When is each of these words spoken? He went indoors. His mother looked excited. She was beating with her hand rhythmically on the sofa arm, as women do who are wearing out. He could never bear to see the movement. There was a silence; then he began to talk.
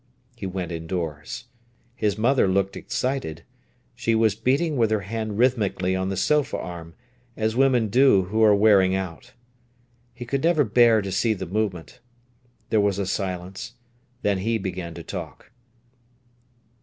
He 0.35 0.47
went 0.47 0.71
indoors. 0.71 1.45
His 1.95 2.17
mother 2.17 2.47
looked 2.47 2.75
excited. 2.75 3.43
She 3.93 4.15
was 4.15 4.33
beating 4.33 4.75
with 4.75 4.89
her 4.89 5.01
hand 5.01 5.37
rhythmically 5.37 5.95
on 5.95 6.09
the 6.09 6.17
sofa 6.17 6.57
arm, 6.57 6.95
as 7.37 7.55
women 7.55 7.87
do 7.87 8.23
who 8.23 8.41
are 8.41 8.55
wearing 8.55 8.95
out. 8.95 9.33
He 10.15 10.25
could 10.25 10.41
never 10.43 10.63
bear 10.63 11.03
to 11.03 11.11
see 11.11 11.35
the 11.35 11.45
movement. 11.45 11.99
There 12.71 12.81
was 12.81 12.97
a 12.97 13.05
silence; 13.05 13.75
then 14.23 14.39
he 14.39 14.57
began 14.57 14.95
to 14.95 15.03
talk. 15.03 15.51